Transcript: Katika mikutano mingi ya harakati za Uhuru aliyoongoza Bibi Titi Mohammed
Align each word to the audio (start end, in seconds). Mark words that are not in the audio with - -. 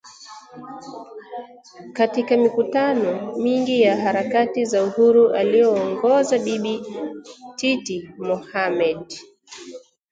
Katika 1.93 2.37
mikutano 2.37 3.35
mingi 3.37 3.81
ya 3.81 3.97
harakati 4.01 4.65
za 4.65 4.83
Uhuru 4.83 5.29
aliyoongoza 5.31 6.37
Bibi 6.39 6.85
Titi 7.55 8.09
Mohammed 8.17 9.19